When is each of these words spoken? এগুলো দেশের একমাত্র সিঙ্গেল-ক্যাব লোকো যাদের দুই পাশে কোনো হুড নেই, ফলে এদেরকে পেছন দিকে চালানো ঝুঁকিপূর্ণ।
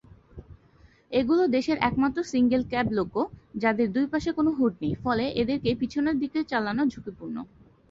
এগুলো 1.11 1.43
দেশের 1.55 1.77
একমাত্র 1.81 2.19
সিঙ্গেল-ক্যাব 2.31 2.87
লোকো 2.91 3.21
যাদের 3.55 3.87
দুই 3.91 4.05
পাশে 4.07 4.29
কোনো 4.31 4.49
হুড 4.51 4.73
নেই, 4.81 4.93
ফলে 5.03 5.25
এদেরকে 5.41 5.69
পেছন 5.81 6.05
দিকে 6.21 6.39
চালানো 6.51 6.81
ঝুঁকিপূর্ণ। 6.93 7.35